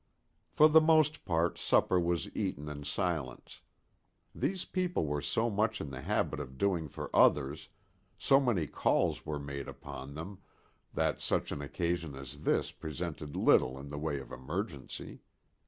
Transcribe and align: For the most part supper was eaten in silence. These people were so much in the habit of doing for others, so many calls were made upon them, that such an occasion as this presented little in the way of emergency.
For 0.49 0.67
the 0.67 0.81
most 0.81 1.25
part 1.25 1.59
supper 1.59 1.99
was 1.99 2.27
eaten 2.35 2.67
in 2.67 2.83
silence. 2.85 3.61
These 4.33 4.65
people 4.65 5.05
were 5.05 5.21
so 5.21 5.51
much 5.51 5.79
in 5.79 5.91
the 5.91 6.01
habit 6.01 6.39
of 6.39 6.57
doing 6.57 6.87
for 6.89 7.15
others, 7.15 7.69
so 8.17 8.39
many 8.39 8.65
calls 8.65 9.27
were 9.27 9.37
made 9.37 9.67
upon 9.67 10.15
them, 10.15 10.39
that 10.95 11.21
such 11.21 11.51
an 11.51 11.61
occasion 11.61 12.15
as 12.15 12.41
this 12.41 12.71
presented 12.71 13.35
little 13.35 13.77
in 13.79 13.89
the 13.89 13.99
way 13.99 14.17
of 14.19 14.31
emergency. 14.31 15.21